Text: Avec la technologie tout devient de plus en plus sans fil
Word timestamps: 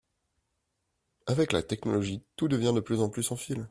Avec 1.27 1.51
la 1.51 1.61
technologie 1.61 2.23
tout 2.35 2.47
devient 2.47 2.71
de 2.73 2.79
plus 2.79 3.01
en 3.01 3.11
plus 3.11 3.21
sans 3.21 3.35
fil 3.35 3.59